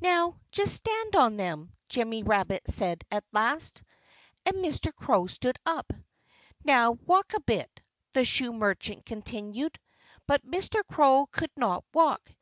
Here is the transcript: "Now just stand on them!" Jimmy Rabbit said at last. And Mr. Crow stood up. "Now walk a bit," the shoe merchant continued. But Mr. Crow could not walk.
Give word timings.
"Now 0.00 0.38
just 0.50 0.74
stand 0.76 1.14
on 1.14 1.36
them!" 1.36 1.74
Jimmy 1.90 2.22
Rabbit 2.22 2.62
said 2.70 3.04
at 3.10 3.22
last. 3.32 3.82
And 4.46 4.56
Mr. 4.56 4.94
Crow 4.94 5.26
stood 5.26 5.58
up. 5.66 5.92
"Now 6.64 6.92
walk 7.04 7.34
a 7.34 7.40
bit," 7.40 7.82
the 8.14 8.24
shoe 8.24 8.54
merchant 8.54 9.04
continued. 9.04 9.78
But 10.26 10.46
Mr. 10.50 10.82
Crow 10.86 11.26
could 11.26 11.50
not 11.54 11.84
walk. 11.92 12.32